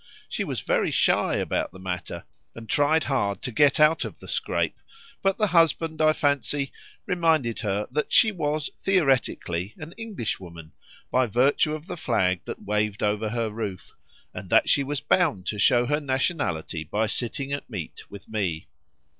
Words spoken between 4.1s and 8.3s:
the scrape, but the husband, I fancy, reminded her that